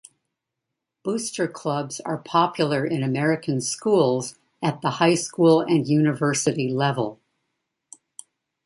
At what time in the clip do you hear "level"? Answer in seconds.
6.69-7.19